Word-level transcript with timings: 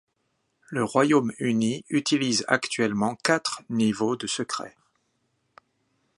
Le 0.69 0.83
Royaume-Uni 0.83 1.85
utilise 1.91 2.43
actuellement 2.47 3.13
quatre 3.23 3.61
niveaux 3.69 4.15
de 4.15 4.25
secret. 4.25 4.75